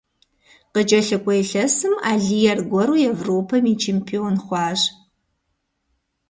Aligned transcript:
КъыкӀэлъыкӀуэ 0.73 1.33
илъэсым 1.41 1.93
Алий 2.09 2.45
аргуэру 2.53 2.95
Европэм 3.11 3.63
и 3.73 3.75
чемпион 3.83 4.35
хъуащ. 4.45 4.81